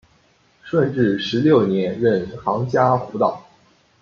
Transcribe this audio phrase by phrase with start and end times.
[0.63, 3.45] 顺治十六年任杭嘉湖道。